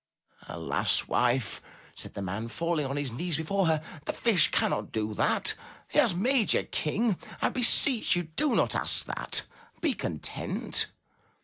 "Alas! 0.47 1.05
wife," 1.07 1.61
said 1.93 2.15
the 2.15 2.23
man, 2.23 2.47
falling 2.47 2.87
on 2.87 2.97
his 2.97 3.11
knees 3.11 3.37
before 3.37 3.67
her, 3.67 3.83
"the 4.05 4.13
Fish 4.13 4.49
cannot 4.49 4.91
do 4.91 5.13
that. 5.13 5.53
He 5.89 5.99
has 5.99 6.15
made 6.15 6.53
you 6.53 6.63
King. 6.63 7.19
I 7.39 7.49
beseech 7.49 8.15
you 8.15 8.23
do 8.23 8.55
not 8.55 8.73
ask 8.73 9.05
that! 9.05 9.43
Be 9.79 9.93
content." 9.93 10.87